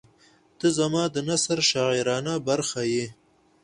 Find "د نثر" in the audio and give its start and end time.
1.11-1.59